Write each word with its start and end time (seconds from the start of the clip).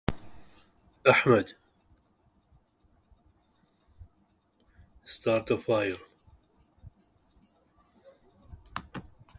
This 0.07 0.17
common 1.23 1.43
theme 1.43 1.53
in 1.53 1.57
medicine 1.57 1.57
is 5.05 5.15
demonstrated 5.19 5.67
by 5.67 5.71
the 5.83 5.91
"star 5.91 5.91
of 5.91 5.91
life". 5.93 6.03